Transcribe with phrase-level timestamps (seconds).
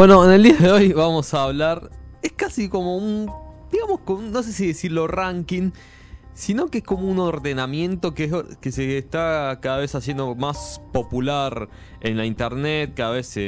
[0.00, 1.90] Bueno, en el día de hoy vamos a hablar.
[2.22, 3.30] Es casi como un.
[3.70, 4.00] Digamos,
[4.32, 5.72] no sé si decirlo ranking,
[6.32, 8.32] sino que es como un ordenamiento que,
[8.62, 11.68] que se está cada vez haciendo más popular
[12.00, 12.94] en la internet.
[12.96, 13.38] Cada vez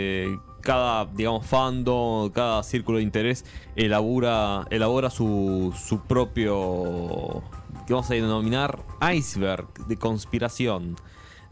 [0.60, 7.42] cada, digamos, fandom, cada círculo de interés elabora, elabora su, su propio.
[7.86, 8.78] que vamos a denominar
[9.10, 10.96] iceberg de conspiración.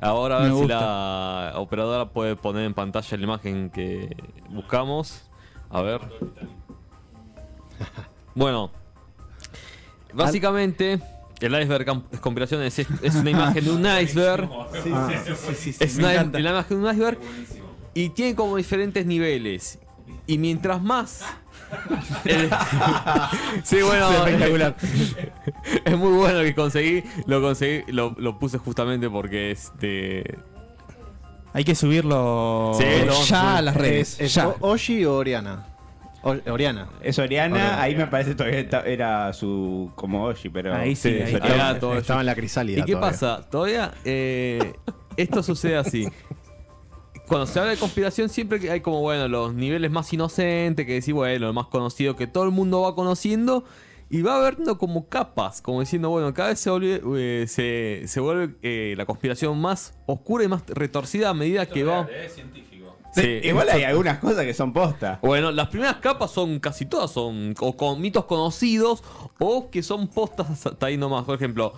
[0.00, 4.16] Ahora a ver si la operadora puede poner en pantalla la imagen que
[4.48, 5.22] buscamos.
[5.70, 6.00] A ver.
[8.34, 8.70] Bueno,
[10.14, 11.00] básicamente
[11.40, 14.48] el iceberg cam- conspiración es, es una imagen de un iceberg.
[14.52, 17.18] Ah, sí, sí, sí, Es una, la imagen de un iceberg
[17.92, 19.78] y tiene como diferentes niveles.
[20.28, 21.24] Y mientras más.
[22.24, 22.50] Eh,
[23.62, 24.10] sí, bueno.
[24.10, 24.74] Es espectacular.
[25.84, 27.02] Es muy bueno que conseguí.
[27.26, 30.38] Lo conseguí, lo, lo puse justamente porque este.
[31.52, 32.84] Hay que subirlo Sí,
[33.28, 34.14] ya a las redes.
[34.14, 34.48] ¿Es, es ya.
[34.48, 35.66] O- Oshi o Oriana?
[36.22, 36.86] O- Oriana.
[37.02, 37.82] Es Oriana, Oriana.
[37.82, 42.34] ahí me parece todavía era su como Oshi, pero Ahí sí, ahí Estaba en la
[42.34, 42.80] crisálida.
[42.80, 43.10] ¿Y qué todavía.
[43.10, 43.48] pasa?
[43.50, 44.74] Todavía eh,
[45.16, 46.06] esto sucede así.
[47.30, 50.94] Cuando se habla de conspiración siempre que hay como, bueno, los niveles más inocentes, que
[50.94, 53.62] decir, bueno, lo más conocido que todo el mundo va conociendo,
[54.08, 58.18] y va habiendo como capas, como diciendo, bueno, cada vez se vuelve, eh, se, se
[58.18, 62.08] vuelve eh, la conspiración más oscura y más retorcida a medida que va...
[62.10, 62.96] Es científico.
[63.14, 65.20] Sí, Igual hay algunas cosas que son posta.
[65.22, 69.04] Bueno, las primeras capas son casi todas, son o con mitos conocidos
[69.38, 71.24] o que son postas hasta ahí nomás.
[71.24, 71.74] Por ejemplo,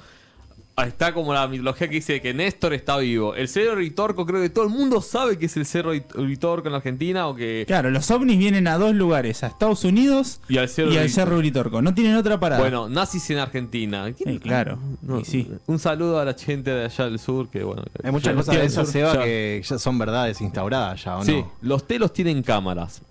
[0.76, 3.34] está como la mitología que dice que Néstor está vivo.
[3.34, 6.68] El Cerro Ritorco, creo que todo el mundo sabe que es el Cerro Rit- Ritorco
[6.68, 7.64] en Argentina o que...
[7.66, 11.04] Claro, los ovnis vienen a dos lugares, a Estados Unidos Y al Cerro y al
[11.06, 11.82] Rit- Cerro Uritorco.
[11.82, 12.60] No tienen otra parada.
[12.60, 14.06] Bueno, nazis en Argentina.
[14.16, 14.78] Sí, claro.
[15.02, 15.48] No, sí.
[15.66, 17.82] Un saludo a la gente de allá del sur que bueno...
[18.02, 21.24] Hay muchas cosas de esas, ya- Seba, ya- que ya son verdades instauradas ya, ¿o
[21.24, 21.52] Sí, no?
[21.62, 23.02] los telos tienen cámaras.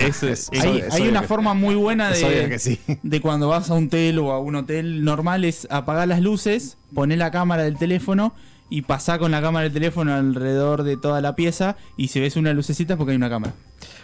[0.00, 0.48] Eso es...
[0.52, 2.78] Eso- hay una que- forma muy buena de, sí.
[3.02, 6.76] de cuando vas a un hotel o a un hotel normal es apagar las luces,
[6.94, 8.34] poner la cámara del teléfono
[8.68, 12.36] y pasar con la cámara del teléfono alrededor de toda la pieza y si ves
[12.36, 13.52] una lucecita es porque hay una cámara.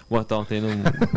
[0.09, 1.09] Bueno, estamos teniendo un...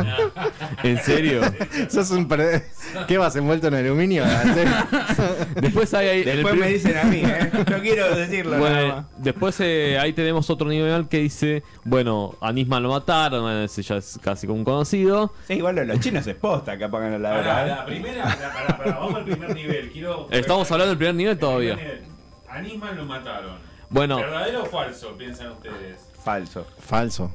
[0.84, 1.42] ¿En serio?
[1.90, 2.64] Sos un perde-
[3.08, 4.24] ¿Qué vas envuelto en aluminio?
[5.56, 6.08] Después hay...
[6.08, 7.52] hay- el Después me dicen a mí, ¿eh?
[7.70, 9.06] No quiero decirlo nada Bueno, más.
[9.18, 13.98] después eh, ahí tenemos otro nivel que dice, bueno, a Nisman lo mataron, ese ya
[13.98, 15.34] es casi como un conocido.
[15.48, 17.68] Sí, igual lo de los chinos es posta que apagan la Pará, verdad.
[17.78, 19.92] la primera, pará, pará, pará, vamos al primer nivel.
[19.92, 20.28] Quiero.
[20.32, 21.76] Estamos hablando del primer nivel El todavía.
[21.76, 22.02] nivel.
[22.50, 23.58] A Nisman lo mataron.
[23.92, 25.16] Bueno, ¿Verdadero o falso?
[25.16, 26.00] Piensan ustedes.
[26.24, 26.66] Falso.
[26.80, 27.32] Falso.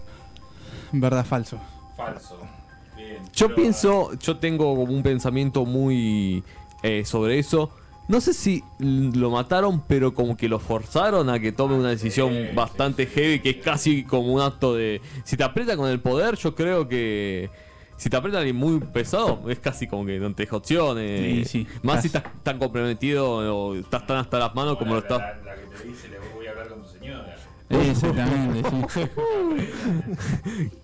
[1.01, 1.59] Verdad, falso.
[1.97, 2.39] Falso.
[2.97, 3.19] Bien.
[3.35, 6.43] yo pero- pienso, yo tengo como un pensamiento muy
[6.83, 7.71] eh, sobre eso.
[8.07, 12.31] No sé si lo mataron, pero como que lo forzaron a que tome una decisión
[12.35, 15.01] Sí, bastante heavy, que es casi como un acto de...
[15.25, 17.49] Si te aprieta con el poder, yo creo que...
[17.97, 21.49] Si te aprieta alguien muy pesado, es casi como que no te deja opciones.
[21.49, 23.27] Sí, sí, Más si estás tan comprometido
[23.57, 25.21] o estás tan hasta las manos como lo estás...
[25.21, 26.44] la, la que te dice, le voy
[27.71, 29.01] Exactamente, sí.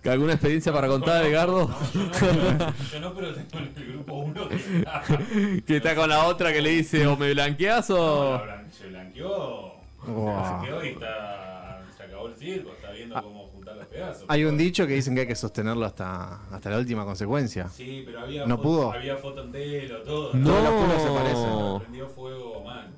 [0.08, 1.68] ¿Alguna experiencia para contar, Edgardo?
[1.68, 5.02] No, yo no, yo no, pero tengo en el grupo uno que está.
[5.66, 8.32] que está con la otra que le dice o me blanqueas No, o...
[8.38, 9.74] la blan- se blanqueó.
[10.06, 10.60] Wow.
[10.62, 11.82] Se quedó y está.
[11.96, 14.24] Se acabó el circo, está viendo cómo juntar los pedazos.
[14.28, 17.68] Hay un dicho que dicen que hay que sostenerlo hasta, hasta la última consecuencia.
[17.68, 18.92] Sí, pero había ¿No foto, pudo?
[18.92, 20.32] había foto en telo, todo.
[20.34, 20.48] No.
[20.50, 21.78] Todos los pulos se parecen.
[21.80, 22.88] Prendió fuego mal.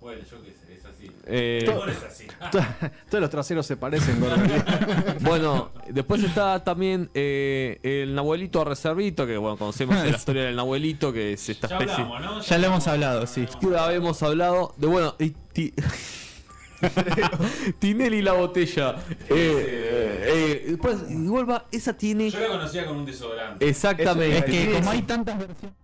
[0.00, 0.63] Bueno, yo qué sé,
[1.06, 1.16] así.
[1.26, 2.26] Eh, es así.
[3.10, 4.36] Todos los traseros se parecen, gordo.
[5.20, 11.12] bueno, después está también eh, el Nahuelito Reservito, que bueno, conocemos la historia del Nahuelito,
[11.12, 12.04] que es esta Ya especie...
[12.04, 12.40] hablamos, ¿no?
[12.42, 13.46] Ya lo hemos hablado, sí.
[13.70, 15.72] ya habíamos hablado de bueno y ti-
[17.78, 18.96] Tinelli la botella
[19.30, 23.66] eh, eh, eh, pues, igual va esa tiene Yo la conocía con un desodorante.
[23.66, 25.74] exactamente Es que como hay tantas versiones.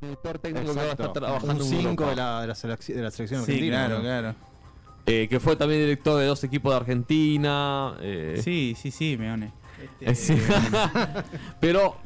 [0.00, 1.20] Director técnico que va a estar Exacto.
[1.20, 2.10] trabajando Un en 5 Europa.
[2.10, 3.76] de la, de, la selec- de la selección Sí, argentina.
[3.86, 4.02] claro, ¿no?
[4.02, 4.34] claro.
[5.06, 9.32] Eh, que fue también director de dos equipos de Argentina eh, Sí, sí, sí, me
[9.32, 9.52] one.
[10.00, 10.36] eh, sí.
[11.60, 11.96] pero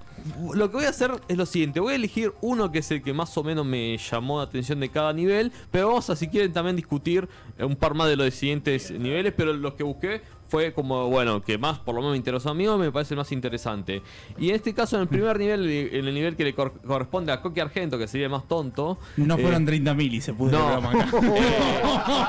[0.55, 3.02] lo que voy a hacer es lo siguiente voy a elegir uno que es el
[3.02, 6.26] que más o menos me llamó la atención de cada nivel pero vamos a si
[6.29, 7.29] quieren también discutir
[7.61, 11.58] un par más de los siguientes niveles pero los que busqué fue como, bueno, que
[11.58, 14.02] más por lo menos me interesó a mí o me parece más interesante.
[14.38, 17.32] Y en este caso, en el primer nivel, en el nivel que le cor- corresponde
[17.32, 18.98] a Coqui Argento, que sería el más tonto.
[19.16, 20.58] No eh, fueron 30.000 y se puso no.
[20.58, 22.26] el programa acá.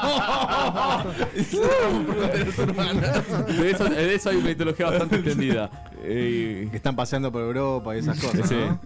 [3.47, 5.69] de, eso, de eso hay una mitología bastante extendida.
[6.03, 8.47] Eh, Que están paseando por Europa y esas cosas.
[8.47, 8.55] Sí.
[8.55, 8.79] ¿no?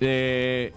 [0.00, 0.72] Eh,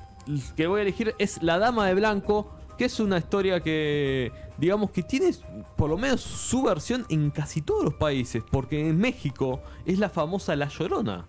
[0.55, 4.91] que voy a elegir es la Dama de Blanco, que es una historia que, digamos,
[4.91, 5.31] que tiene
[5.75, 10.09] por lo menos su versión en casi todos los países, porque en México es la
[10.09, 11.27] famosa La Llorona.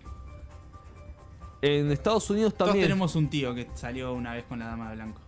[1.61, 2.85] En Estados Unidos Todos también.
[2.87, 5.19] tenemos un tío que salió una vez con la dama de blanco.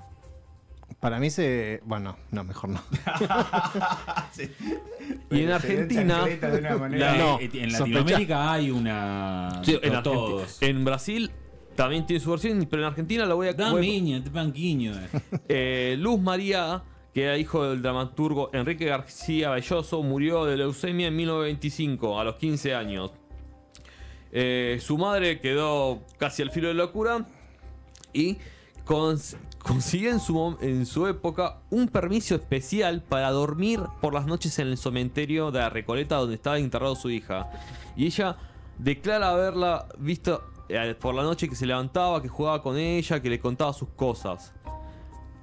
[1.01, 1.81] Para mí se.
[1.83, 2.79] Bueno, no, mejor no.
[5.29, 6.01] Y en Argentina.
[6.01, 7.11] ensangrenta de una manera.
[7.11, 9.61] La- no, en sospecha- Latinoamérica hay una.
[9.63, 10.61] Sí, en, todos.
[10.61, 11.31] en Brasil
[11.75, 13.53] también tiene su versión, pero en Argentina la voy a.
[13.53, 14.93] voy a- Damiña, te banquiño.
[15.49, 16.83] Eh, Luz María,
[17.13, 22.35] que era hijo del dramaturgo Enrique García Belloso, murió de leucemia en 1925, a los
[22.35, 23.11] 15 años.
[24.31, 27.27] Eh, su madre quedó casi al filo de la locura
[28.13, 28.37] y
[28.85, 34.57] cons- consiguió en su, en su época un permiso especial para dormir por las noches
[34.57, 37.49] en el cementerio de la Recoleta donde estaba enterrado su hija.
[37.95, 38.37] Y ella
[38.79, 43.29] declara haberla visto eh, por la noche que se levantaba, que jugaba con ella, que
[43.29, 44.53] le contaba sus cosas.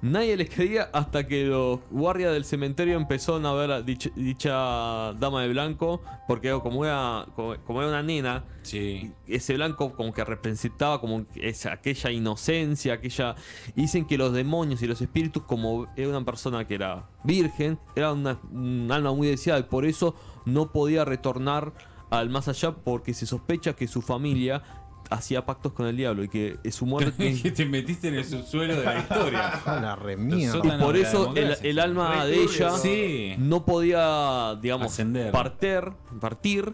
[0.03, 5.13] Nadie les creía hasta que los guardias del cementerio empezaron a ver a dicha, dicha
[5.13, 9.11] dama de blanco, porque como era, como, era una nena, Sí.
[9.27, 13.35] ese blanco como que representaba como esa, aquella inocencia, aquella...
[13.75, 17.77] y Dicen que los demonios y los espíritus, como era una persona que era virgen,
[17.95, 20.15] era una- un alma muy deseada y por eso
[20.45, 21.73] no podía retornar
[22.09, 24.63] al más allá porque se sospecha que su familia
[25.11, 27.37] hacía pactos con el diablo y que su muerte...
[27.43, 29.47] que te metiste en el subsuelo de la historia.
[29.65, 29.97] A la
[30.35, 30.47] Y
[30.79, 32.77] por eso el, alma de ella ¿no?
[32.77, 33.35] Sí.
[33.37, 35.31] no podía, digamos, Ascender.
[35.31, 36.73] partir, partir,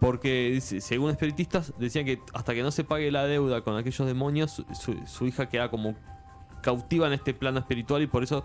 [0.00, 4.50] porque según espiritistas decían que hasta que no se pague la deuda con aquellos demonios,
[4.52, 5.94] su, su- su hija queda como
[6.60, 8.44] cautiva en este plano espiritual y por eso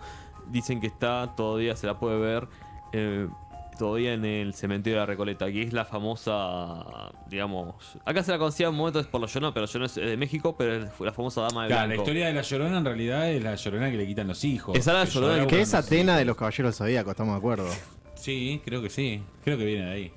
[0.50, 2.48] dicen que está todavía se la puede ver
[2.92, 3.28] eh,
[3.78, 6.84] todavía en el cementerio de la Recoleta, que es la famosa,
[7.28, 9.86] digamos, acá se la conocía en un momento es por la Llorona, pero la Llorona
[9.86, 12.02] es de México, pero es la famosa dama de Claro, la blanco.
[12.02, 14.76] historia de la llorona en realidad es la llorona que le quitan los hijos.
[14.76, 17.38] Esa era la Llorona que- es los Atena de los Caballeros del Zodíaco, estamos de
[17.38, 17.68] acuerdo.
[18.14, 19.22] Sí, creo que sí.
[19.44, 20.12] Creo que viene de ahí.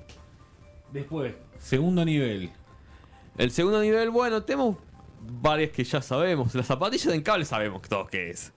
[0.92, 2.50] Después, segundo nivel.
[3.38, 4.76] El segundo nivel, bueno, tenemos
[5.20, 6.54] varias que ya sabemos.
[6.54, 8.52] Las zapatillas en cable sabemos todos qué es.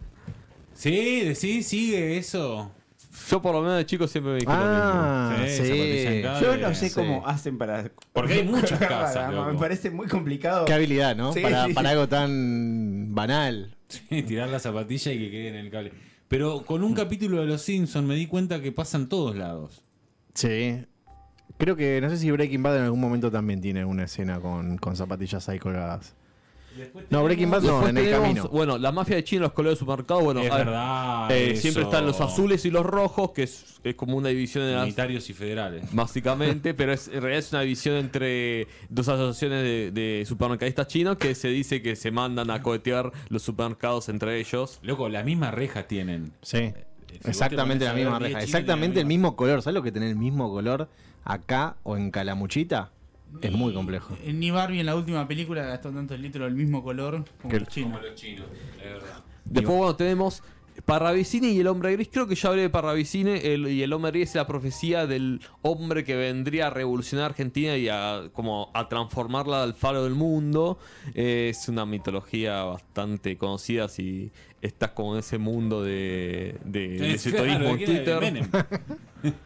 [0.74, 2.72] Sí, de- sí, sigue eso.
[3.30, 6.96] Yo por lo menos de chico siempre me dije Ah, Sí, Yo no sé Sí.
[6.96, 7.92] cómo hacen para.
[8.14, 10.66] Porque hay muchas casas, Me parece muy complicado.
[10.66, 11.34] Qué habilidad, ¿no?
[11.34, 11.94] Sí, para, sí, para sí.
[11.94, 13.76] algo tan banal.
[13.88, 15.92] Sí, tirar la zapatilla y que quede en el cable.
[16.28, 19.84] Pero con un capítulo de Los Simpsons me di cuenta que pasa en todos lados.
[20.34, 20.84] Sí.
[21.58, 24.78] Creo que, no sé si Breaking Bad en algún momento también tiene una escena con,
[24.78, 26.16] con zapatillas ahí colgadas.
[27.10, 28.50] No, Breaking Bad no, Después en el tenemos, camino.
[28.50, 31.32] Bueno, la mafia de China, los colores de supermercado, bueno, es a ver, verdad.
[31.32, 34.78] eh, siempre están los azules y los rojos, que es, es como una división de
[34.78, 35.84] Unitarios y federales.
[35.94, 41.18] básicamente, pero es, en realidad es una división entre dos asociaciones de, de supermercadistas chinos
[41.18, 44.80] que se dice que se mandan a cohetear los supermercados entre ellos.
[44.82, 46.32] Loco, las mismas rejas tienen.
[46.42, 46.74] Sí.
[47.22, 48.42] te Exactamente la misma reja.
[48.42, 49.62] Exactamente el la mismo color.
[49.62, 50.90] ¿Sabes lo que tener el mismo color
[51.24, 52.92] acá o en Calamuchita?
[53.42, 54.18] Es muy complejo.
[54.26, 57.60] Ni Barbie en la última película gastó tanto el litro del mismo color como Que-
[57.60, 57.92] los chinos.
[57.94, 58.46] Como los chinos,
[58.78, 59.24] verdad.
[59.46, 60.42] Después, bueno, tenemos
[60.84, 62.10] Parravicini y el hombre gris.
[62.12, 65.40] Creo que ya hablé de Parravicini el- y el hombre gris es la profecía del
[65.62, 70.78] hombre que vendría a revolucionar Argentina y a, como a transformarla al faro del mundo.
[71.14, 74.32] Eh, es una mitología bastante conocida si
[74.62, 78.50] estás como en ese mundo de, de, de en Twitter.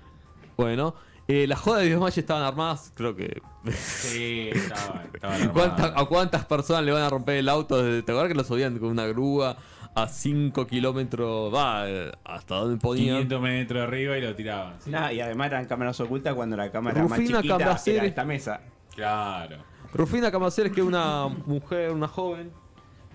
[0.57, 0.95] Bueno,
[1.31, 3.39] eh, las jodas de Dios Maya estaban armadas, creo que...
[3.71, 5.09] Sí, estaban.
[5.13, 6.01] estaban ¿Cuánta- armadas.
[6.01, 7.81] ¿A cuántas personas le van a romper el auto?
[7.83, 9.55] desde- ¿Te acuerdas que lo subían con una grúa
[9.95, 11.53] a 5 kilómetros?
[11.53, 13.17] Va, eh, hasta donde ponían.
[13.17, 14.75] 500 metros arriba y lo tiraban.
[14.87, 17.99] Nah, y además eran cámaras ocultas cuando la cámara Rufina más chiquita Cambaceres.
[17.99, 18.61] era esta mesa.
[18.95, 19.57] Claro.
[19.93, 22.51] Rufina Camaceres, que es una mujer, una joven,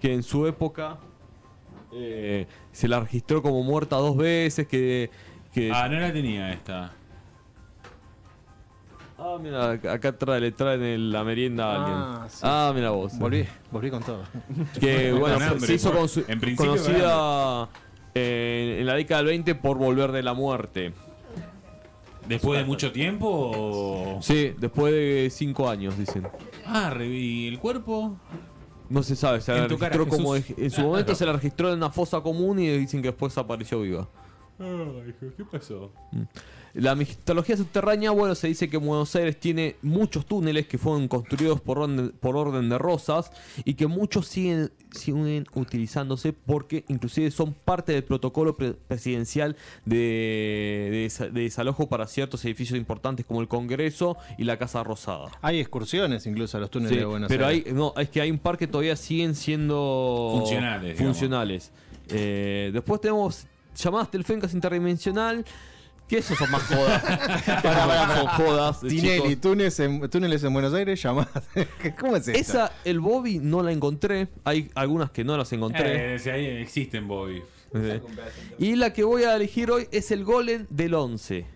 [0.00, 0.98] que en su época
[1.92, 5.10] eh, se la registró como muerta dos veces, que...
[5.52, 6.92] que Ah, no la tenía esta.
[9.16, 11.96] Ah, mira, acá trae, le traen el- la merienda a alguien.
[11.98, 12.38] Ah, sí.
[12.42, 13.16] Ah, mira vos.
[13.18, 14.22] Volví, volví con todo.
[14.80, 17.68] Que bueno, Con fue- hambre, se hizo con su- en conocida
[18.14, 20.92] eh, en la década del 20 por volver de la muerte.
[22.28, 24.18] ¿Después de mucho tiempo o...?
[24.22, 26.26] Sí, después de cinco años, dicen.
[26.66, 28.16] Ah, reví el cuerpo.
[28.88, 30.56] No se sabe, se la cara, registró como Jesús.
[30.58, 33.80] en su momento se la registró en una fosa común y dicen que después apareció
[33.82, 34.08] viva.
[34.58, 35.92] ¿Qué pasó?
[36.74, 41.60] La mitología subterránea, bueno, se dice que Buenos Aires tiene muchos túneles que fueron construidos
[41.60, 43.30] por orden, por orden de rosas
[43.64, 49.54] y que muchos siguen, siguen utilizándose porque inclusive son parte del protocolo pre- presidencial
[49.84, 54.82] de, de desa- de desalojo para ciertos edificios importantes como el Congreso y la Casa
[54.82, 55.30] Rosada.
[55.42, 57.66] Hay excursiones incluso a los túneles Sí, de Buenos pero Aires.
[57.68, 60.42] hay, no, es que hay un par que todavía siguen siendo
[60.96, 61.70] funcionales.
[62.08, 65.44] Eh, después tenemos llamadas telefónicas interdimensional.
[66.08, 67.02] Que esos son más jodas.
[67.62, 68.80] para, para, son jodas.
[68.80, 71.44] Tinelli, túneles en, túneles en Buenos Aires, llamadas.
[71.98, 72.38] ¿Cómo es eso?
[72.38, 74.28] Esa, el Bobby, no la encontré.
[74.44, 76.14] Hay algunas que no las encontré.
[76.14, 77.42] Eh, si ahí existen Bobby.
[78.58, 81.46] Y la que voy a elegir hoy es el Golem del 11.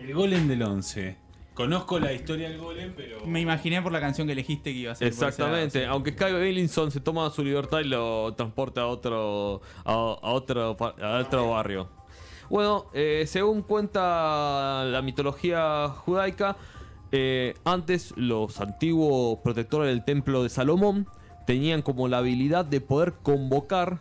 [0.00, 1.16] El golem del 11.
[1.54, 3.26] Conozco la historia del golem, pero.
[3.26, 5.08] Me imaginé por la canción que elegiste que iba a ser.
[5.08, 10.30] Exactamente, aunque Sky Bailinson se toma su libertad y lo transporta a otro a, a
[10.30, 11.97] otro a otro barrio.
[12.50, 16.56] Bueno, eh, según cuenta la mitología judaica,
[17.12, 21.06] eh, antes los antiguos protectores del templo de Salomón
[21.46, 24.00] tenían como la habilidad de poder convocar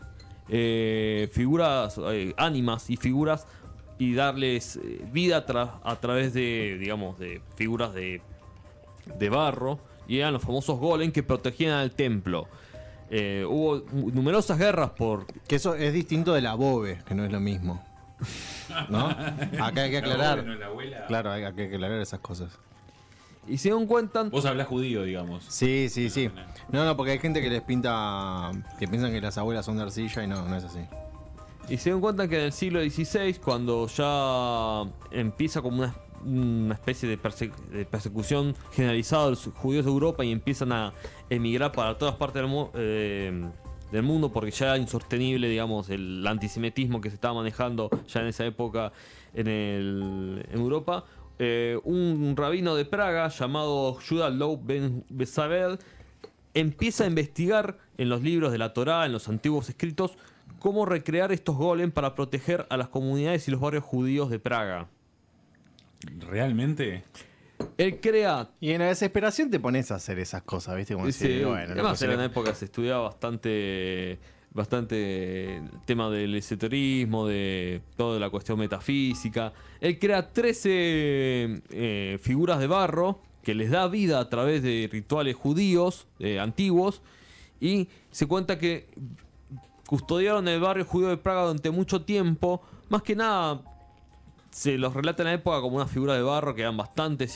[0.49, 3.47] eh, figuras, eh, ánimas y figuras
[3.99, 8.21] y darles eh, vida tra- a través de, digamos, de figuras de
[9.17, 12.47] de barro y eran los famosos golem que protegían al templo.
[13.09, 15.25] Hubo numerosas guerras por...
[15.47, 17.81] Que eso es distinto de la bobe, que no es lo mismo.
[18.89, 19.07] ¿No?
[19.07, 20.43] Acá hay que aclarar.
[20.45, 21.05] No, la abuela.
[21.07, 22.57] Claro, hay que aclarar esas cosas.
[23.47, 24.24] Y se dan cuenta...
[24.24, 25.45] Vos hablás judío, digamos.
[25.47, 26.29] Sí, sí, sí.
[26.69, 28.51] No, no, porque hay gente que les pinta.
[28.77, 30.79] que piensan que las abuelas son de arcilla y no, no es así.
[31.69, 35.95] Y se dan cuenta que en el siglo XVI, cuando ya empieza como una,
[36.25, 40.91] una especie de, perse- de persecución generalizada de los judíos de Europa y empiezan a
[41.29, 43.50] emigrar para todas partes del, mu- eh,
[43.91, 48.27] del mundo porque ya era insostenible, digamos, el antisemitismo que se estaba manejando ya en
[48.27, 48.91] esa época
[49.34, 51.06] en, el- en Europa,
[51.39, 55.03] eh, un rabino de Praga llamado Judah Low Ben
[56.53, 60.17] empieza a investigar en los libros de la Torá, en los antiguos escritos,
[60.60, 64.88] cómo recrear estos golems para proteger a las comunidades y los barrios judíos de Praga.
[66.20, 67.03] ¿Realmente?
[67.77, 68.49] Él crea...
[68.59, 70.93] Y en la desesperación te pones a hacer esas cosas, ¿viste?
[70.93, 74.19] Como Sí, decir, bueno, además en una época se estudiaba bastante
[74.57, 79.53] bastante el tema del esoterismo, de toda la cuestión metafísica.
[79.79, 85.35] Él crea 13 eh, figuras de barro que les da vida a través de rituales
[85.35, 87.01] judíos eh, antiguos
[87.61, 88.87] y se cuenta que
[89.85, 92.61] custodiaron el barrio judío de Praga durante mucho tiempo.
[92.89, 93.61] Más que nada,
[94.51, 97.27] se los relata en la época como una figura de barro que eran bastante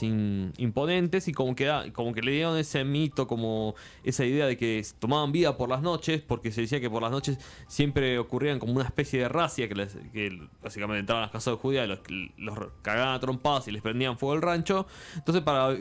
[0.57, 4.85] imponentes y como que, como que le dieron ese mito, como esa idea de que
[4.99, 7.37] tomaban vida por las noches, porque se decía que por las noches
[7.67, 11.85] siempre ocurrían como una especie de racia que, básicamente entraban a las casas de judías
[11.85, 11.99] y los,
[12.37, 14.87] los cagaban a trompadas y les prendían fuego el rancho.
[15.15, 15.77] Entonces para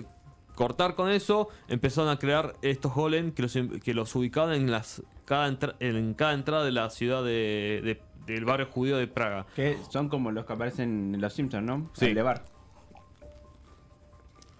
[0.54, 5.02] cortar con eso, empezaron a crear estos golem que los, que los ubicaban en las
[5.24, 9.46] cada en cada entrada de la ciudad de- de- del barrio judío de Praga.
[9.56, 11.90] Que son como los que aparecen en Los Simpsons, ¿no?
[11.94, 12.06] Sí.
[12.06, 12.40] El de.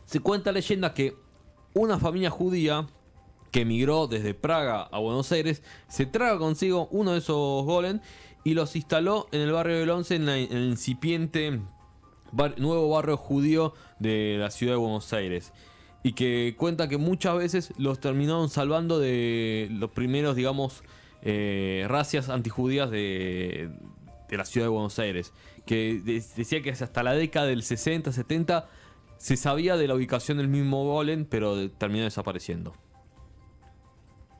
[0.05, 1.15] Se cuenta leyenda que
[1.75, 2.87] una familia judía
[3.53, 8.01] que emigró desde Praga a Buenos Aires se traga consigo uno de esos golem
[8.45, 11.61] y los instaló en el barrio del Once, en, la- en el incipiente
[12.33, 15.53] bar- nuevo barrio judío de la ciudad de Buenos Aires.
[16.03, 20.83] Y que cuenta que muchas veces los terminaron salvando de los primeros, digamos,
[21.23, 23.71] eh, racias antijudías de,
[24.29, 25.33] de la ciudad de Buenos Aires.
[25.67, 28.69] Que de- decía que hasta la década del 60, 70
[29.19, 32.73] se sabía de la ubicación del mismo golem, pero de- terminó desapareciendo.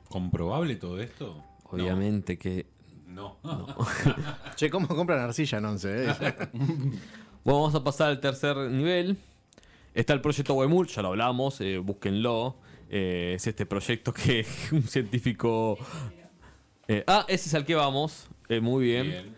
[0.09, 1.43] ¿Comprobable todo esto?
[1.69, 2.65] Obviamente que...
[3.07, 3.37] No.
[4.55, 6.05] Che, ¿cómo compran arcilla en once?
[6.09, 6.13] eh?
[7.43, 9.17] Bueno, vamos a pasar al tercer nivel.
[9.95, 12.57] Está el proyecto Wemul, ya lo hablamos, eh, búsquenlo.
[12.87, 15.77] Eh, es este proyecto que un científico...
[16.91, 18.27] Eh, ah, ese es al que vamos.
[18.49, 19.07] Eh, muy bien.
[19.07, 19.35] Bien.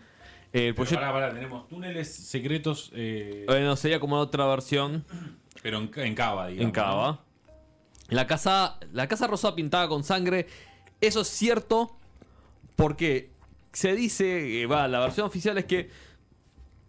[0.52, 1.00] Eh, el proyecto...
[1.00, 2.92] pará, pará, tenemos túneles secretos,
[3.46, 5.04] Bueno, sería como otra versión
[5.62, 6.66] pero en, en Cava, digamos.
[6.66, 7.20] en Cava.
[8.08, 10.46] La casa, la casa rosada pintada con sangre.
[11.00, 11.96] Eso es cierto
[12.76, 13.30] porque
[13.72, 15.90] se dice, va, la versión oficial es que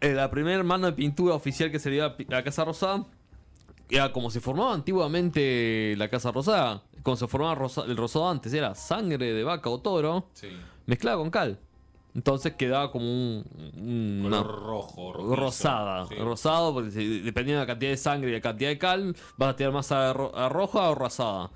[0.02, 3.06] la primera mano de pintura oficial que se dio a la Casa Rosada
[3.90, 6.84] era como se formaba antiguamente la Casa Rosada.
[7.04, 10.48] Como se formaba rosa- el rosado antes, era sangre de vaca o toro Sí.
[10.88, 11.60] mezclada con cal.
[12.16, 13.44] Entonces quedaba como un,
[13.78, 15.36] un- una- rojo, rojizo.
[15.36, 16.06] rosada.
[16.08, 16.16] Sí.
[16.16, 19.56] Rosado, porque dependiendo de la cantidad de sangre y la cantidad de cal, vas a
[19.58, 21.52] tirar más a, ro- a roja o rosada.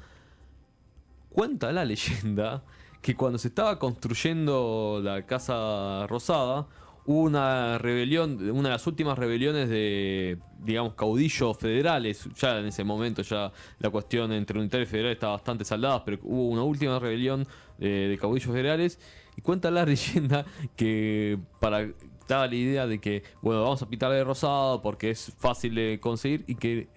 [1.29, 2.63] Cuenta la leyenda
[3.01, 6.67] que cuando se estaba construyendo la casa rosada,
[7.09, 12.29] hubo una rebelión, una de las últimas rebeliones de, digamos, caudillos federales.
[12.35, 16.19] Ya en ese momento ya la cuestión entre unitario y federal estaba bastante saldada, pero
[16.21, 17.47] hubo una última rebelión
[17.79, 18.99] de caudillos federales.
[19.35, 21.87] Y cuenta la leyenda que para
[22.27, 25.99] daba la idea de que, bueno, vamos a pintar de rosado porque es fácil de
[25.99, 26.89] conseguir y que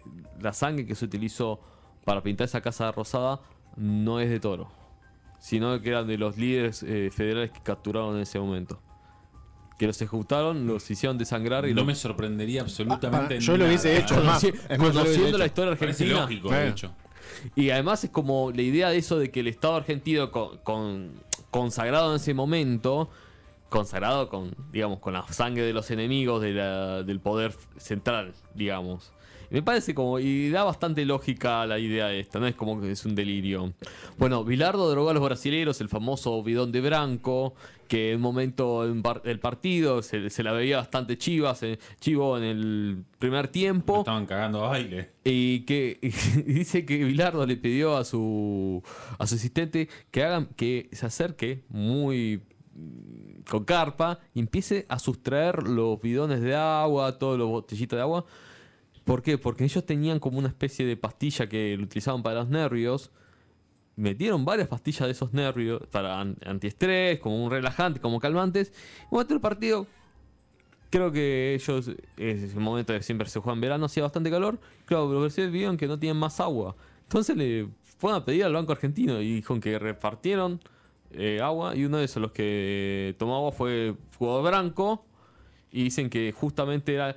[0.42, 1.58] la sangre que se utilizó
[2.04, 3.40] para pintar esa casa rosada
[3.76, 4.70] no es de toro,
[5.38, 8.78] sino que eran de los líderes eh, federales que capturaron en ese momento.
[9.78, 13.64] Que los ejecutaron, los hicieron desangrar y No lo- me sorprendería absolutamente Ah, yo lo
[13.66, 15.46] hubiese hecho, es más, es conociendo la hecho.
[15.46, 16.20] historia Parece argentina.
[16.20, 16.64] lógico, Claro.
[16.64, 16.92] de hecho.
[17.56, 21.10] Y además es como la idea de eso de que el Estado argentino con, con-
[21.50, 23.10] consagrado en ese momento,
[23.68, 29.12] consagrado con, digamos, con la sangre de los enemigos de la- del poder central, digamos.
[29.52, 32.90] Me parece como, y da bastante lógica la idea de esta, no es como que
[32.90, 33.74] es un delirio.
[34.18, 37.54] Bueno, Bilardo drogó a los brasileros, el famoso bidón de Branco,
[37.86, 41.78] que en un momento en par- del partido se, se la veía bastante chivas, eh,
[42.00, 43.98] chivo en el primer tiempo.
[43.98, 45.10] Estaban cagando a baile.
[45.22, 48.82] Y que y dice que Bilardo le pidió a su
[49.18, 52.40] a su asistente que hagan que se acerque muy
[52.74, 58.00] mm, con carpa y empiece a sustraer los bidones de agua, todos los botellitos de
[58.02, 58.24] agua.
[59.04, 59.38] ¿Por qué?
[59.38, 63.10] Porque ellos tenían como una especie de pastilla que lo utilizaban para los nervios.
[63.96, 68.72] Metieron varias pastillas de esos nervios para an- antiestrés, como un relajante, como calmantes.
[69.10, 69.86] Y momento del partido,
[70.90, 74.58] Creo que ellos, es el momento que siempre se juega en verano, hacía bastante calor.
[74.84, 76.76] Claro, los brasileños vieron que no tienen más agua.
[77.04, 77.66] Entonces le
[77.96, 80.60] fueron a pedir al Banco Argentino y dijeron que repartieron
[81.12, 81.74] eh, agua.
[81.74, 85.02] Y uno de esos, los que tomó agua, fue jugador Branco.
[85.70, 87.16] Y dicen que justamente era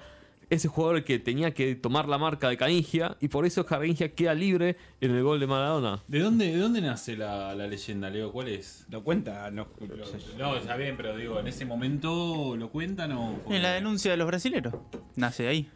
[0.50, 3.18] ese jugador el que tenía que tomar la marca de Canigia.
[3.20, 6.02] Y por eso Canigia queda libre en el gol de Maradona.
[6.08, 8.32] ¿De dónde, de dónde nace la, la leyenda, Leo?
[8.32, 8.86] ¿Cuál es?
[8.90, 9.50] ¿Lo cuenta?
[9.52, 9.68] No,
[10.38, 13.40] No, está bien, pero digo, ¿en ese momento lo cuentan o...?
[13.50, 14.74] En la denuncia de los brasileros.
[15.16, 15.70] Nace ahí.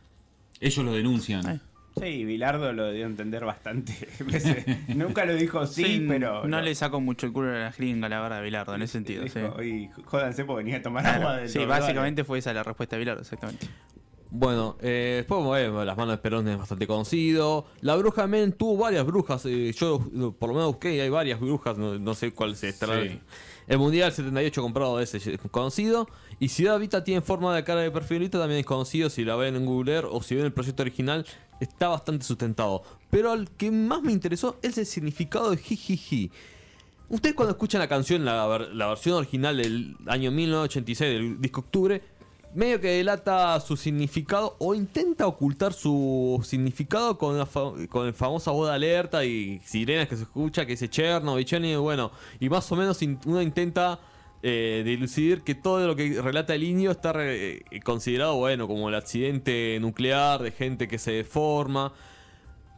[0.60, 1.46] Ellos lo denuncian.
[1.48, 1.62] Ay.
[2.00, 3.94] Sí, Bilardo lo dio a entender bastante.
[4.90, 6.48] Nunca lo dijo sí, pero.
[6.48, 8.94] No le sacó mucho el culo a la gringa, la verdad, de Bilardo, en ese
[8.94, 9.28] sentido.
[9.28, 9.40] sí.
[9.58, 11.82] "Oye, jódanse porque venía a tomar Claro, agua del sí, dormitorio".
[11.86, 13.68] básicamente fue esa la respuesta de Bilardo, exactamente.
[14.32, 17.66] Bueno, eh, después bueno, las manos de Perón es bastante conocido.
[17.82, 19.44] La bruja Men tuvo varias brujas.
[19.46, 20.00] eh, yo
[20.38, 21.78] por lo menos busqué y hay varias brujas.
[21.78, 23.02] No, no sé cuál se estará.
[23.02, 23.20] Sí.
[23.68, 26.08] El Mundial 78 comprado ese es conocido.
[26.40, 29.10] Y Ciudad Vita tiene forma de cara de perfilito, también es conocido.
[29.10, 31.26] Si la ven en Google Earth o si ven el proyecto original,
[31.60, 32.84] está bastante sustentado.
[33.10, 36.32] Pero el que más me interesó es el significado de Jijiji.
[37.10, 42.02] Ustedes cuando escuchan la canción, la, la versión original del año 1986 del disco Octubre,
[42.54, 47.48] medio que delata su significado o intenta ocultar su significado con, la
[48.06, 52.12] el famosa voz de alerta y sirenas que se escucha, que dice Chernobyl, Chernobyl, bueno,
[52.40, 54.00] y más o menos uno intenta
[54.42, 59.78] eh, que todo lo que relata el indio está eh, considerado, bueno, como el accidente
[59.82, 61.94] nuclear de gente que se deforma.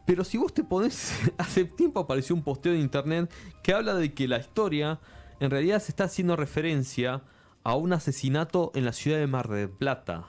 [0.04, 3.32] Pero si vos te pones, hace tiempo apareció un posteo en internet
[3.62, 5.00] que habla de que la historia
[5.40, 7.22] en realidad se está haciendo referencia
[7.64, 10.26] a un asesinato en la ciudad de Mar del Plata.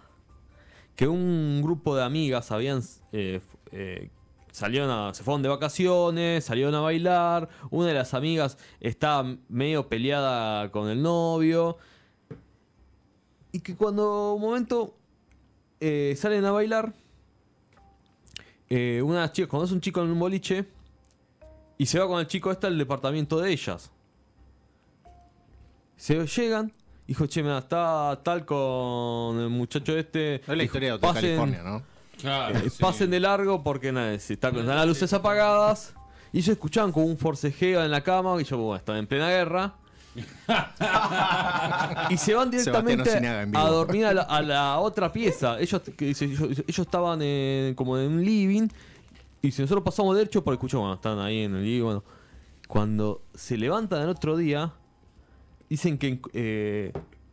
[0.95, 3.41] Que un grupo de amigas habían eh,
[3.71, 4.09] eh,
[4.51, 7.49] salieron a, se fueron de vacaciones, salieron a bailar.
[7.71, 11.77] Una de las amigas estaba medio peleada con el novio.
[13.51, 14.95] Y que cuando un momento
[15.79, 16.93] eh, salen a bailar,
[19.03, 20.65] una chica conoce a un chico en un boliche
[21.77, 23.91] y se va con el chico este al departamento de ellas.
[25.95, 26.71] Se llegan,
[27.07, 30.41] dijo, che, mira, está tal con el muchacho este.
[30.47, 31.83] No es la Dijo, historia de Hotel "Pasen- California, ¿no?
[32.19, 32.77] Claro, eh, sí.
[32.79, 35.93] Pasen de largo porque nada, si está, están las luces apagadas.
[36.31, 38.39] Y ellos escuchaban como un forcejeo en la cama.
[38.41, 39.73] Y yo, bueno, están en plena guerra.
[42.09, 43.09] y se van directamente
[43.53, 45.59] a dormir a la, a la otra pieza.
[45.59, 48.67] Ellos, que dice, ellos, ellos estaban en- como en un living.
[49.41, 51.83] Y si nosotros pasamos derecho, porque escuchamos, bueno, están ahí en el living.
[51.83, 52.03] Bueno,
[52.67, 54.71] cuando se levantan el otro día,
[55.73, 56.91] dicen que eh,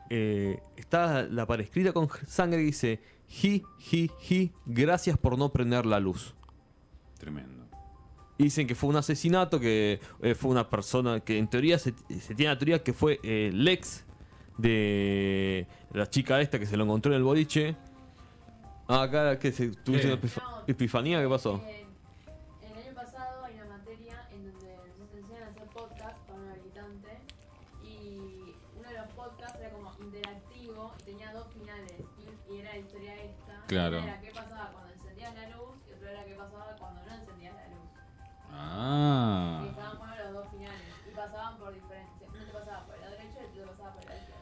[0.09, 5.51] eh, está la pared escrita con sangre que dice: Ji, ji, ji, gracias por no
[5.51, 6.35] prender la luz.
[7.19, 7.67] Tremendo.
[8.39, 11.93] Y dicen que fue un asesinato, que eh, fue una persona que en teoría se,
[12.21, 14.05] se tiene la teoría que fue eh, Lex
[14.57, 17.77] de la chica esta que se lo encontró en el boliche.
[18.89, 20.13] Ah, acá que se tuviste ¿Qué?
[20.15, 21.63] una epifa- epifanía, ¿qué pasó?
[33.71, 33.99] Claro.
[33.99, 37.15] Una era qué pasaba cuando encendías la luz y otra era qué pasaba cuando no
[37.15, 37.89] encendías la luz.
[38.53, 39.63] Ah.
[39.65, 42.27] Y estaban buenos los dos finales y pasaban por diferencia.
[42.29, 44.37] Uno te pasaba por la derecha y otro te pasaba por la izquierda.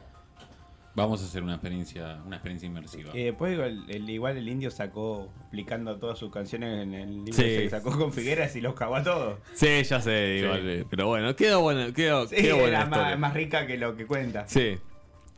[0.95, 3.11] Vamos a hacer una experiencia, una experiencia inmersiva.
[3.15, 7.33] Y después igual el, igual el indio sacó explicando todas sus canciones en el libro
[7.33, 7.43] Sí.
[7.43, 9.37] que sacó con Figueras y los cagó a todos.
[9.53, 13.19] Sí, ya sé, igual, eh, pero bueno, quedó bueno, quedó, Sí, quedó buena era más,
[13.19, 14.47] más rica que lo que cuenta.
[14.47, 14.79] Sí.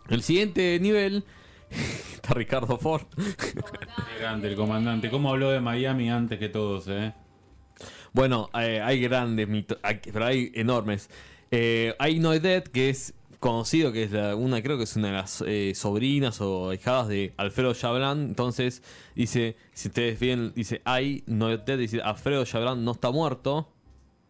[0.09, 1.25] El siguiente nivel
[2.13, 3.03] está Ricardo Ford.
[3.15, 5.09] Qué grande el comandante.
[5.09, 7.13] ¿Cómo habló de Miami antes que todos, eh?
[8.13, 11.09] Bueno, eh, hay grandes mitos, hay- pero hay enormes.
[11.49, 15.07] Eh, I Know Dead, que es conocido, que es la- una, creo que es una
[15.07, 18.21] de las eh, sobrinas o hijadas de Alfredo Chabran.
[18.21, 18.83] Entonces,
[19.15, 20.81] dice, si ustedes ven, dice
[21.25, 23.71] Know Dead, dice Alfredo Chabran no está muerto.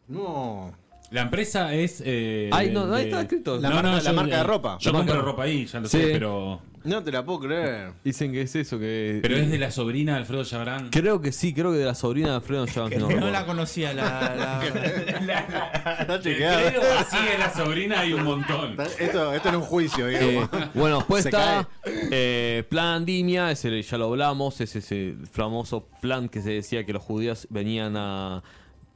[0.07, 0.71] No.
[1.09, 2.01] La empresa es.
[2.05, 3.57] Eh, Ay, de- no, ahí de- está escrito.
[3.57, 4.77] La marca- la yo- marca de ropa.
[4.79, 5.97] Yo La compro marca- ropa ahí, ya lo Sí.
[5.97, 6.61] sé, pero.
[6.83, 7.91] No te la puedo creer.
[8.03, 9.19] Dicen que es eso, que...
[9.21, 10.89] Pero es de la sobrina de Alfredo Chabrán.
[10.89, 12.89] Creo que sí, creo que de la sobrina de Alfredo Chabran.
[12.89, 14.35] que no No la conocía la.
[14.35, 14.65] la-
[16.01, 16.81] Está Creo chequeado.
[16.99, 18.75] así es la sobrina hay un montón.
[18.99, 20.49] Esto, esto en un juicio, Eh, digamos.
[20.73, 26.41] bueno, después está eh, Plan Andimia, ese ya lo hablamos, es ese famoso plan que
[26.41, 28.43] se decía que los judíos venían a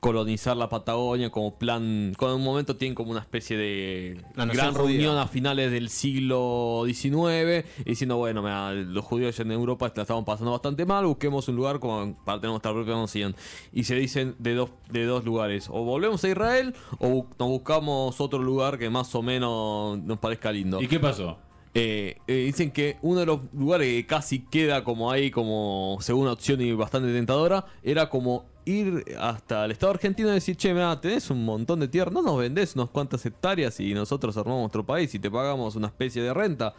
[0.06, 4.76] colonizar la Patagonia como plan, con un momento tienen como una especie de La gran
[4.76, 4.88] judía.
[4.88, 10.24] reunión a finales del siglo XIX, diciendo, bueno, mira, los judíos en Europa la estaban
[10.24, 13.36] pasando bastante mal, busquemos un lugar como para tener nuestra propia nación.
[13.74, 18.22] Y se dicen de dos, de dos lugares, o volvemos a Israel o nos buscamos
[18.22, 20.84] otro lugar que más o menos nos parezca lindo.
[20.84, 21.40] ¿Y qué pasó?
[21.74, 26.32] Eh, eh, dicen que uno de los lugares que casi queda como ahí, como segunda
[26.32, 31.00] opción y bastante tentadora, era como ir hasta el Estado argentino y decir, che, mira,
[31.00, 34.86] tenés un montón de tierra, no nos vendés unas cuantas hectáreas y nosotros armamos nuestro
[34.86, 36.74] país y te pagamos una especie de renta.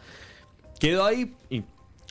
[0.79, 1.63] Quedó ahí y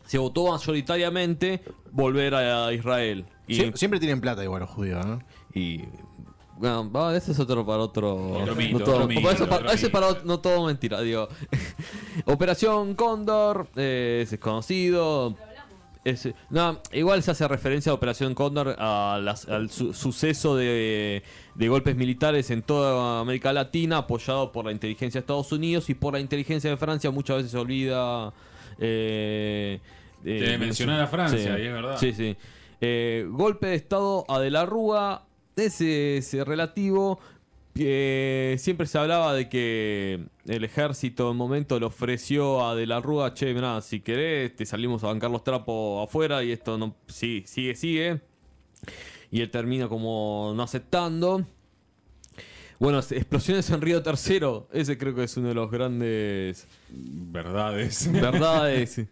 [0.06, 1.62] se votó mayoritariamente
[1.92, 3.26] volver a Israel.
[3.46, 5.20] Y, Sie- Siempre tienen plata igual los judíos, ¿no?
[5.54, 5.82] y
[6.58, 8.14] bueno, va, ese es otro para otro.
[8.32, 9.92] Otro no mito, todo- otro mito, para eso, otro para- ese mito.
[10.00, 11.28] para ot- no todo mentira, digo.
[12.24, 15.36] Operación Cóndor, eh, ese es conocido.
[16.06, 21.24] Es- no, igual se hace referencia a Operación Cóndor a las- al su- suceso de,
[21.56, 25.94] de golpes militares en toda América Latina, apoyado por la inteligencia de Estados Unidos y
[25.94, 27.10] por la inteligencia de Francia.
[27.10, 28.32] Muchas veces se olvida.
[28.78, 29.80] Eh,
[30.22, 31.96] De mencionar a Francia, y es verdad.
[31.98, 32.36] Sí, sí.
[32.80, 35.24] Eh, golpe de Estado a De la Rúa,
[35.56, 37.18] ese es relativo.
[37.78, 43.00] Eh, siempre se hablaba de que el ejército en momento le ofreció a De la
[43.00, 46.96] Rúa, che, mirá, si querés, te salimos a bancar los trapos afuera y esto no
[47.06, 48.20] sí, sigue, sigue.
[49.30, 51.46] Y él termina como no aceptando.
[52.78, 58.10] Bueno, explosiones en Río Tercero, ese creo que es uno de los grandes Verdades.
[58.12, 59.00] verdades.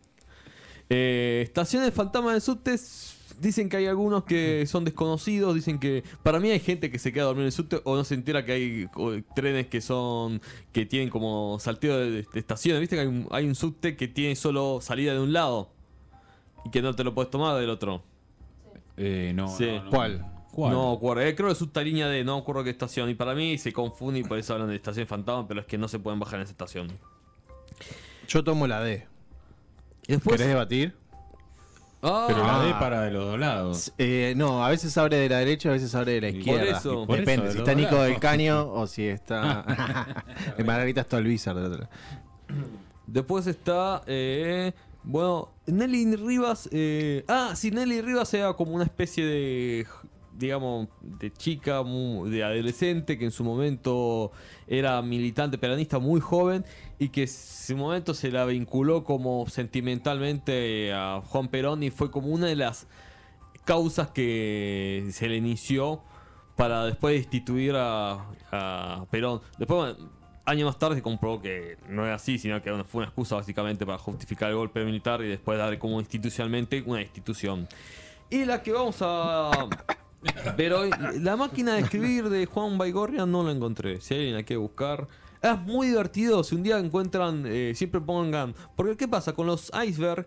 [0.90, 3.13] Eh, estaciones fantasma de subtes.
[3.40, 5.55] Dicen que hay algunos que son desconocidos.
[5.55, 6.03] Dicen que.
[6.23, 8.14] Para mí hay gente que se queda a dormir en el subte o no se
[8.14, 10.40] entera que hay o, trenes que son.
[10.73, 12.81] que tienen como salteo de, de estaciones.
[12.81, 15.70] Viste que hay un, hay un subte que tiene solo salida de un lado
[16.64, 18.03] y que no te lo puedes tomar del otro.
[18.97, 19.66] Eh, no, Sí.
[19.66, 19.90] no, no.
[19.90, 20.31] ¿Cuál?
[20.53, 20.73] ¿Cuál?
[20.73, 21.23] No acuerdo.
[21.23, 22.23] Eh, creo que es subte línea de.
[22.25, 23.11] No me acuerdo qué estación.
[23.11, 25.47] Y para mí se confunde y por eso hablan de estación fantasma.
[25.49, 26.88] Pero es que no se pueden bajar en esa estación.
[28.29, 29.07] Yo tomo la D.
[30.07, 30.37] Y después.
[30.37, 30.94] ¿Querés debatir?
[32.05, 32.79] Ah, Pero la D Ah.
[32.79, 33.93] para de los dos lados.
[33.99, 36.38] Eh, no, a veces abre de la derecha, a veces abre de la Y por
[36.40, 36.79] izquierda.
[36.79, 37.07] eso.
[37.07, 38.07] Por Depende, eso, si está Nico lados.
[38.09, 39.64] del Caño o si está.
[40.59, 41.88] en Margarita Stolbizer del otro.
[43.07, 44.03] Después está.
[44.07, 46.69] eh, bueno, Nelly Rivas.
[46.73, 49.87] eh, ah, sí, Nelly Rivas era como una especie de.
[50.37, 54.33] Digamos, de chica, de adolescente, que en su momento
[54.66, 56.64] era militante peronista muy joven
[56.99, 62.11] y que en su momento se la vinculó como sentimentalmente a Juan Perón y fue
[62.11, 62.88] como una de las
[63.64, 66.03] causas que se le inició
[66.57, 69.40] para después destituir a, a Perón.
[69.59, 69.97] Después,
[70.44, 73.87] años más tarde se comprobó que no era así, sino que fue una excusa básicamente
[73.87, 77.66] para justificar el golpe militar y después dar como institucionalmente una institución.
[78.31, 79.51] Y la que vamos a
[80.57, 84.01] ver hoy, la máquina de escribir de Juan Baigorria no la encontré.
[84.01, 85.07] Si alguien la quiere buscar.
[85.43, 86.43] Es muy divertido.
[86.43, 88.55] Si un día encuentran, eh, siempre pongan.
[88.77, 89.35] Porque, ¿qué pasa?
[89.35, 90.27] Con los iceberg,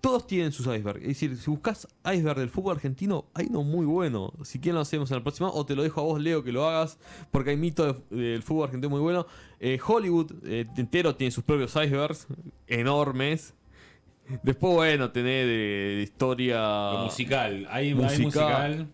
[0.00, 0.98] todos tienen sus iceberg.
[1.02, 4.32] Es decir, si buscas iceberg del fútbol argentino, hay uno muy bueno.
[4.44, 6.52] Si quieren lo hacemos en la próxima, o te lo dejo a vos, Leo, que
[6.52, 6.96] lo hagas,
[7.32, 9.26] porque hay mito de- del fútbol argentino muy bueno.
[9.58, 12.28] Eh, Hollywood eh, entero tiene sus propios icebergs
[12.68, 13.54] enormes.
[14.44, 15.52] Después, bueno, tenés de,
[15.96, 16.92] de historia.
[16.92, 17.66] Lo musical.
[17.68, 18.88] Hay hay Musical.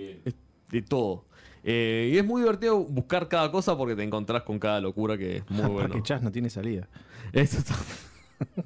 [0.00, 0.22] Musical.
[0.22, 0.22] Bien.
[0.24, 0.34] Es
[0.72, 1.24] de todo.
[1.62, 5.38] Eh, y es muy divertido buscar cada cosa porque te encontrás con cada locura que
[5.38, 5.88] es muy bueno.
[5.88, 6.88] Porque Chas no tiene salida.
[7.32, 7.76] Eso está-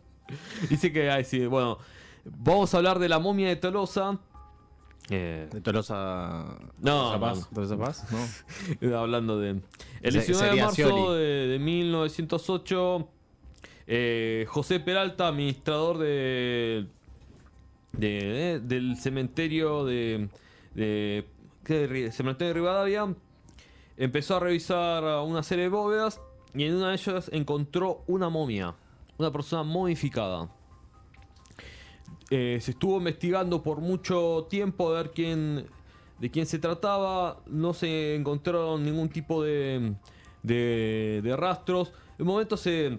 [0.71, 1.79] Dice que hay, sí, bueno,
[2.25, 4.19] vamos a hablar de la momia de Tolosa.
[5.11, 6.57] Eh, De Tolosa.
[6.81, 7.49] no, Tolosa Paz.
[7.53, 8.07] ¿Tolosa Paz?
[8.81, 8.97] No.
[8.99, 9.61] hablando de.
[10.01, 13.09] El Se- 19 de marzo de, de 1908,
[13.87, 16.87] eh, José Peralta, administrador de,
[17.93, 20.29] de- del cementerio de,
[20.75, 21.27] de
[21.65, 23.15] ¿qué de Ri- cementerio de Rivadavia,
[23.97, 26.21] empezó a revisar una serie de bóvedas
[26.55, 28.75] y en una de ellas encontró una momia,
[29.19, 30.51] una persona momificada.
[32.31, 35.67] Eh, se estuvo investigando por mucho tiempo a ver quién,
[36.19, 37.41] de quién se trataba.
[37.47, 39.95] No se encontraron ningún tipo de,
[40.43, 41.93] de, de rastros.
[42.19, 42.99] En un momento se,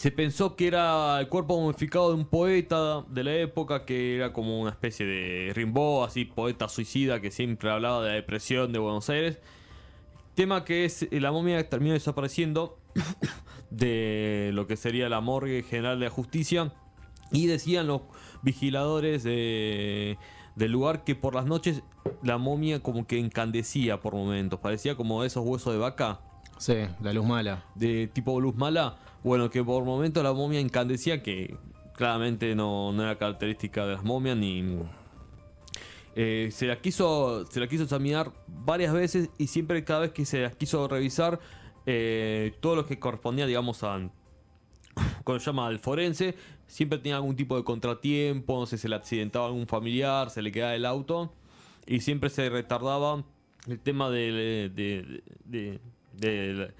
[0.00, 4.32] se pensó que era el cuerpo momificado de un poeta de la época, que era
[4.32, 8.78] como una especie de Rimbaud, así poeta suicida que siempre hablaba de la depresión de
[8.78, 9.40] Buenos Aires.
[10.34, 12.78] Tema que es eh, la momia terminó desapareciendo
[13.70, 16.72] de lo que sería la morgue general de la justicia.
[17.30, 18.00] Y decían los
[18.40, 20.16] vigiladores de-
[20.56, 21.82] del lugar que por las noches
[22.22, 24.60] la momia como que encandecía por momentos.
[24.60, 26.20] Parecía como esos huesos de vaca
[26.60, 27.64] Sí, la luz mala.
[27.74, 28.98] de tipo luz mala.
[29.24, 31.56] Bueno, que por momentos la momia encandecía, que
[31.94, 34.78] claramente no, no era característica de las momias ni.
[36.14, 40.26] Eh, se la quiso se la quiso examinar varias veces y siempre cada vez que
[40.26, 41.38] se las quiso revisar
[41.86, 44.10] eh, todo lo que correspondía digamos a
[45.22, 46.34] cuando llama al forense
[46.66, 50.50] siempre tenía algún tipo de contratiempo no sé se le accidentaba algún familiar se le
[50.50, 51.32] quedaba el auto
[51.86, 53.24] y siempre se retardaba
[53.68, 54.70] el tema de,
[56.20, 56.72] de- de-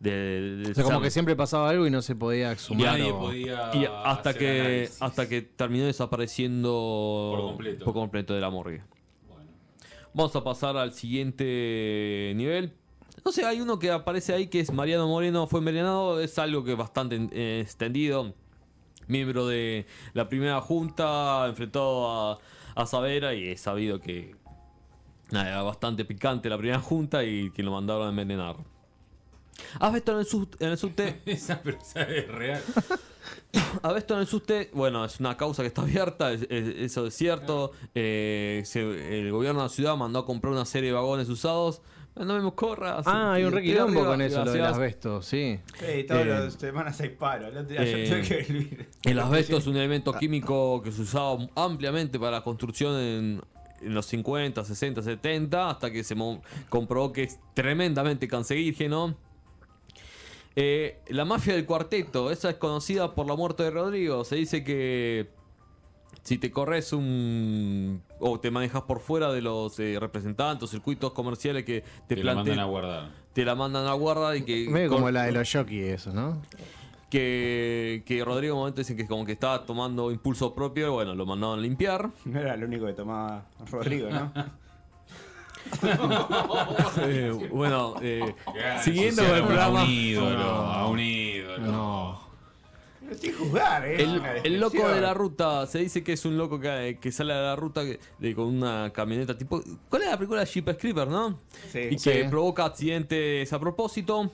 [0.00, 2.98] de- del O sea, como que siempre pasaba algo y no se podía exhumar.
[2.98, 3.70] nadie o- podía.
[3.74, 5.02] Y hasta que análisis.
[5.02, 7.84] hasta que terminó desapareciendo Por completo.
[7.84, 8.82] por completo de la morgue.
[9.28, 9.50] Bueno.
[10.14, 12.72] Vamos a pasar al siguiente nivel.
[13.24, 16.64] No sé, hay uno que aparece ahí que es Mariano Moreno fue envenenado, es algo
[16.64, 18.34] que es bastante eh, extendido.
[19.06, 22.38] Miembro de la primera junta, enfrentado a,
[22.74, 24.34] a Savera y es sabido que
[25.30, 28.56] nada, era bastante picante la primera junta y que lo mandaron a envenenar.
[29.80, 30.26] ¿Has visto en
[30.60, 32.62] en el subte Esa persona es real.
[33.82, 36.74] A ver, esto en el suste, bueno, es una causa que está abierta, es- es-
[36.78, 37.72] eso es cierto.
[37.94, 41.80] Eh, se- el gobierno de la ciudad mandó a comprar una serie de vagones usados.
[42.16, 43.06] Eh, No me corras.
[43.06, 45.58] Ah, hay un requilombo con eso, lo del asbesto, sí.
[45.78, 47.46] Sí, todas Eh, las semanas hay paro.
[47.48, 48.22] El otro día yo eh,
[49.02, 49.10] que.
[49.10, 53.40] El asbesto es un elemento químico que se usaba ampliamente para la construcción en,
[53.80, 56.14] en los 50, 60, 70, hasta que se
[56.68, 59.16] comprobó que es tremendamente cancerígeno.
[60.56, 64.24] Eh, la mafia del cuarteto, esa es conocida por la muerte de Rodrigo.
[64.24, 65.30] Se dice que
[66.22, 68.02] si te corres un.
[68.20, 72.32] o te manejas por fuera de los eh, representantes, circuitos comerciales que te, Te la
[72.34, 73.10] plantean- mandan a guardar.
[73.32, 74.68] te la mandan a guardar y que.
[74.68, 76.40] Medio como la de los jockeys, eso, ¿no?
[77.10, 81.14] que, que Rodrigo en un momento dicen que como que estaba tomando impulso propio, bueno,
[81.14, 82.10] lo mandaron a limpiar.
[82.24, 84.32] No era lo único que tomaba Rodrigo, ¿no?
[87.06, 91.58] Eh, bueno, eh, Claro, siguiendo con el programa, A un ídolo, a un ídolo.
[91.66, 92.22] No.
[93.02, 94.02] No estoy a juzgar, ¿eh?
[94.02, 97.12] El, una el loco de la ruta, se dice que es un loco que, que
[97.12, 99.60] sale de la ruta que- de- con una camioneta tipo...
[99.88, 100.44] ¿Cuál es la película?
[100.44, 101.38] Jeep Creeper, ¿no?
[101.72, 101.80] Sí.
[101.90, 102.28] y que Sí.
[102.30, 104.30] provoca accidentes a propósito.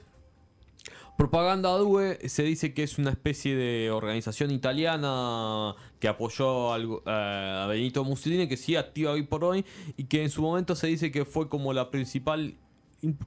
[1.16, 7.02] Propaganda Due se dice que es una especie de organización italiana que apoyó al go-
[7.06, 9.64] a Benito Mussolini, que sigue activa hoy por hoy,
[9.96, 12.54] y que en su momento se dice que fue como la principal,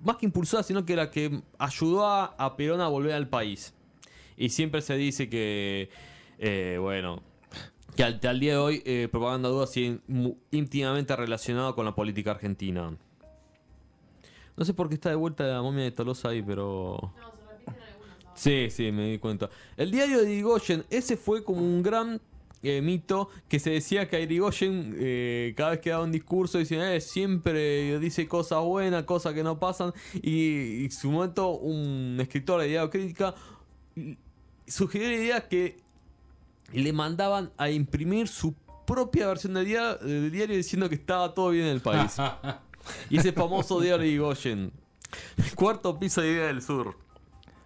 [0.01, 3.73] más que impulsora, sino que la que ayudó a, a Perón a volver al país.
[4.37, 5.89] Y siempre se dice que,
[6.39, 7.21] eh, bueno,
[7.95, 9.99] que al, al día de hoy eh, Propaganda Due sigue
[10.51, 12.97] íntimamente relacionado con la política argentina.
[14.55, 16.97] No sé por qué está de vuelta la momia de Tolosa ahí, pero...
[17.17, 18.31] No, se repiten algunos ahora.
[18.35, 19.49] Sí, sí, me di cuenta.
[19.77, 22.21] El diario de Irigoyen, ese fue como un gran
[22.63, 26.93] eh, mito que se decía que Irigoyen eh, cada vez que daba un discurso decía,
[26.93, 29.93] eh, siempre dice cosas buenas, cosas que no pasan.
[30.21, 33.33] Y, en su momento un escritor de diario crítica
[34.67, 35.77] sugirió la idea que
[36.71, 38.53] le mandaban a imprimir su
[38.85, 42.15] propia versión del diario, del diario diciendo que estaba todo bien en el país.
[43.09, 44.71] y ese famoso diario de Irigoyen.
[45.55, 46.95] Cuarto piso de Idea del Sur.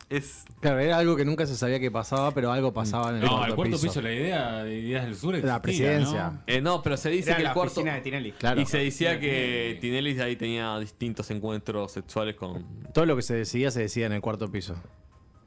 [0.08, 3.22] Es Claro, era algo que nunca se sabía que pasaba, pero algo pasaba en el
[3.24, 3.88] No, cuarto, el cuarto piso.
[3.88, 4.02] piso.
[4.02, 6.30] la idea de Ideas del Sur existía, La presidencia.
[6.32, 6.42] ¿no?
[6.46, 7.74] Eh, no, pero se dice Era que la el cuarto.
[7.74, 8.32] oficina de Tinelli.
[8.34, 8.62] Claro.
[8.62, 12.66] Y se decía que Tinelli ahí tenía distintos encuentros sexuales con.
[12.94, 14.76] Todo lo que se decidía se decía en el cuarto piso.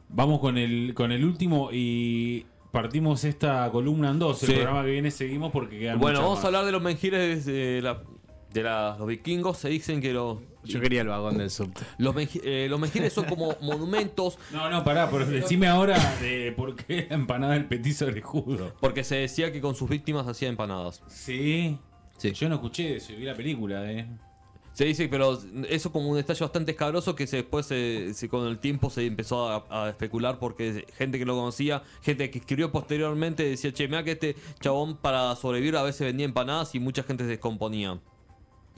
[0.08, 4.42] Vamos con el, con el último y partimos esta columna en dos.
[4.42, 6.44] El programa que viene seguimos porque quedan Bueno, vamos más.
[6.44, 8.02] a hablar de los menjires de, la-
[8.52, 9.58] de la- los vikingos.
[9.58, 10.38] Se dicen que los.
[10.68, 11.82] Yo quería el vagón del subte.
[11.98, 14.38] Los, menji- eh, los son como monumentos.
[14.52, 18.74] No, no, pará, pero decime ahora de por qué la empanada del petiso orejudo.
[18.80, 21.02] Porque se decía que con sus víctimas hacía empanadas.
[21.08, 21.78] Sí.
[22.16, 22.32] Sí.
[22.32, 24.06] Yo no escuché eso, vi la película, eh.
[24.72, 25.36] Se dice, pero
[25.68, 29.06] eso como un detalle bastante escabroso que se, después se, se- con el tiempo se
[29.06, 33.88] empezó a, a especular porque gente que lo conocía, gente que escribió posteriormente decía, che,
[33.88, 37.98] mira que este chabón para sobrevivir a veces vendía empanadas y mucha gente se descomponía.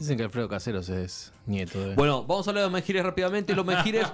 [0.00, 1.94] Dicen que Alfredo Caseros es nieto de.
[1.94, 3.54] Bueno, vamos a hablar de los menjires rápidamente.
[3.54, 4.06] Los menjires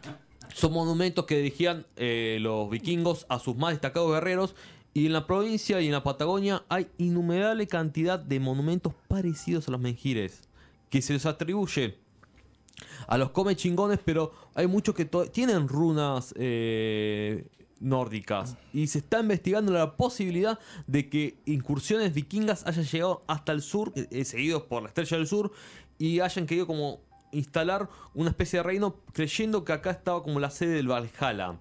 [0.54, 4.54] son monumentos que dirigían eh, los vikingos a sus más destacados guerreros.
[4.94, 9.72] Y en la provincia y en la Patagonia hay innumerable cantidad de monumentos parecidos a
[9.72, 10.48] los menjires
[10.88, 11.98] que se les atribuye
[13.06, 17.44] a los come chingones, pero hay muchos que tienen runas eh,
[17.80, 18.56] nórdicas.
[18.72, 23.92] Y se está investigando la posibilidad de que incursiones vikingas hayan llegado hasta el sur,
[23.96, 25.52] eh, eh, seguidos por la estrella del sur,
[25.98, 27.00] y hayan querido como
[27.32, 31.58] instalar una especie de reino creyendo que acá estaba como la sede del Valhalla.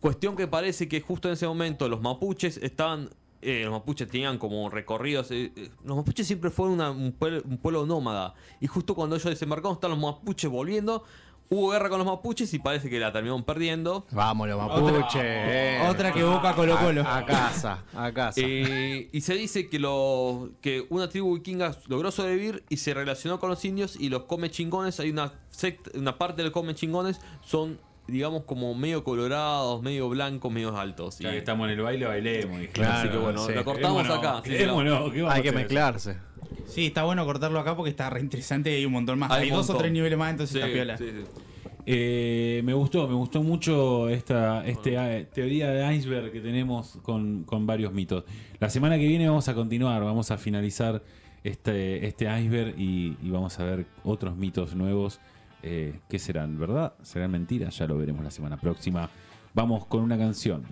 [0.00, 3.10] Cuestión que parece que justo en ese momento los mapuches estaban.
[3.40, 5.28] eh, los mapuches tenían como recorridos.
[5.84, 8.34] los mapuches siempre fueron una- un, pueblo, un pueblo nómada.
[8.60, 11.04] Y justo cuando ellos desembarcaron, están los mapuches volviendo.
[11.50, 14.06] Hubo guerra con los mapuches y parece que la terminaron perdiendo.
[14.10, 15.18] Vamos, los mapuche.
[15.22, 15.80] eh.
[15.88, 17.02] Otra que Boca Colo Colo.
[17.02, 18.38] A, a casa, a casa.
[18.44, 23.40] Eh, y se dice que, lo, que una tribu vikinga logró sobrevivir y se relacionó
[23.40, 25.00] con los indios y los come chingones.
[25.00, 30.08] Hay una secta, una parte de los come chingones son, digamos, como medio colorados, medio
[30.10, 31.18] blancos, medio altos.
[31.18, 32.60] Ya Y- que estamos en el baile, bailemos.
[32.74, 33.52] Claro, así que bueno, sí.
[33.54, 34.38] lo cortamos acá.
[34.38, 34.76] así que no.
[34.82, 35.60] quedémonos, ¿qué vamos Hay a que hacer?
[35.62, 36.18] mezclarse.
[36.66, 39.30] Sí, está bueno cortarlo acá porque está re interesante y hay un montón más.
[39.30, 40.96] Hay dos o tres niveles más, entonces Sí, está piola.
[40.98, 41.24] sí, sí.
[41.90, 47.44] Eh, me gustó, me gustó mucho esta este, eh, teoría de iceberg que tenemos con,
[47.44, 48.24] con varios mitos.
[48.60, 51.02] La semana que viene vamos a continuar, vamos a finalizar
[51.44, 55.18] este, este iceberg y, y vamos a ver otros mitos nuevos.
[55.62, 56.58] Eh, ¿Qué serán?
[56.58, 56.92] ¿Verdad?
[57.02, 57.78] ¿Serán mentiras?
[57.78, 59.08] Ya lo veremos la semana próxima.
[59.54, 60.64] Vamos con una canción.